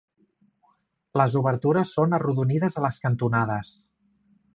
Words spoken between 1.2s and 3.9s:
Les obertures són arrodonides a les cantonades.